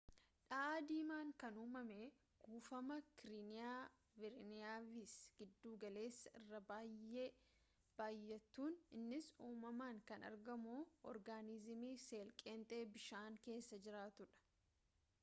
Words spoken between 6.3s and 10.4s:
irra bay'ee baay'atuun innis uumamaan kan